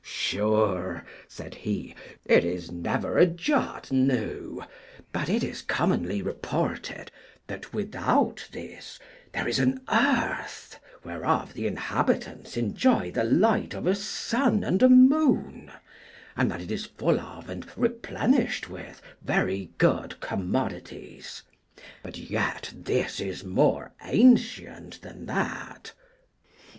Sure, 0.03 1.05
said 1.27 1.53
he, 1.53 1.93
it 2.25 2.43
is 2.43 2.71
never 2.71 3.19
a 3.19 3.27
jot 3.27 3.91
new, 3.91 4.63
but 5.11 5.29
it 5.29 5.43
is 5.43 5.61
commonly 5.61 6.23
reported 6.23 7.11
that, 7.45 7.71
without 7.71 8.49
this, 8.51 8.97
there 9.31 9.47
is 9.47 9.59
an 9.59 9.79
earth, 9.93 10.79
whereof 11.03 11.53
the 11.53 11.67
inhabitants 11.67 12.57
enjoy 12.57 13.11
the 13.11 13.23
light 13.23 13.75
of 13.75 13.85
a 13.85 13.93
sun 13.93 14.63
and 14.63 14.81
a 14.81 14.89
moon, 14.89 15.69
and 16.35 16.49
that 16.49 16.61
it 16.61 16.71
is 16.71 16.87
full 16.87 17.19
of 17.19 17.47
and 17.47 17.67
replenished 17.77 18.71
with 18.71 19.03
very 19.21 19.69
good 19.77 20.19
commodities; 20.19 21.43
but 22.01 22.17
yet 22.17 22.73
this 22.75 23.19
is 23.19 23.43
more 23.43 23.93
ancient 24.03 24.99
than 25.03 25.27
that. 25.27 25.93